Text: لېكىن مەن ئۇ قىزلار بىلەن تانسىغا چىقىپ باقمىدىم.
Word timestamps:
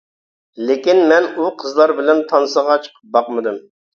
لېكىن 0.69 1.01
مەن 1.11 1.27
ئۇ 1.43 1.51
قىزلار 1.59 1.93
بىلەن 2.01 2.23
تانسىغا 2.31 2.79
چىقىپ 2.87 3.15
باقمىدىم. 3.19 3.63